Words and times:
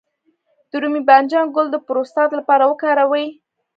د 0.69 0.71
رومي 0.81 1.01
بانجان 1.07 1.45
ګل 1.55 1.67
د 1.71 1.77
پروستات 1.87 2.29
لپاره 2.39 2.63
وکاروئ 2.67 3.27